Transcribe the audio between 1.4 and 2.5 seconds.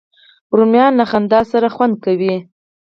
سره خوند کوي